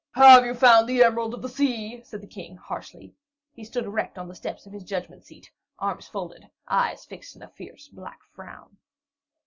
"Have 0.15 0.43
you 0.47 0.55
found 0.55 0.89
the 0.89 1.03
Emerald 1.03 1.35
of 1.35 1.43
the 1.43 1.47
Sea?" 1.47 2.01
said 2.03 2.21
the 2.21 2.25
King, 2.27 2.55
harshly. 2.57 3.13
He 3.53 3.63
stood 3.63 3.85
erect 3.85 4.17
on 4.17 4.27
the 4.27 4.33
steps 4.33 4.65
of 4.65 4.73
his 4.73 4.83
judgment 4.83 5.23
seat, 5.25 5.51
arms 5.77 6.07
folded, 6.07 6.49
eyes 6.67 7.05
fixed 7.05 7.35
in 7.35 7.43
a 7.43 7.47
fierce, 7.49 7.87
black 7.87 8.23
frown. 8.33 8.77